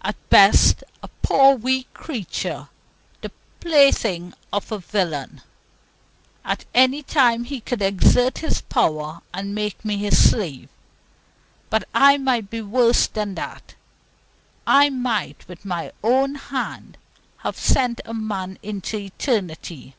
[0.00, 2.70] At best a poor weak creature,
[3.20, 5.42] the plaything of a villain.
[6.46, 10.70] At any time he could exert his power and make me his slave.
[11.68, 13.74] But I might be worse than that.
[14.66, 16.96] I might, with my own hand,
[17.44, 19.94] have sent a man into eternity.